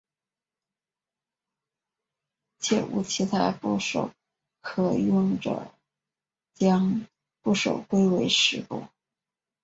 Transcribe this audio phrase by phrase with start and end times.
[2.57, 4.09] 且无其他部首
[4.61, 5.71] 可用者
[6.55, 7.05] 将
[7.43, 8.87] 部首归为石部。